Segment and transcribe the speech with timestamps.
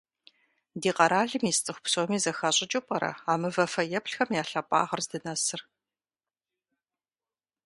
[0.81, 5.61] Ди къэралым ис цIыху псоми зэхащIыкIыу пIэрэ а мывэ фэеплъхэм я лъапIагъыр здынэсыр?